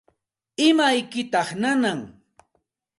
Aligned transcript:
¿Imaykitaq 0.67 1.49
nanan? 1.61 1.99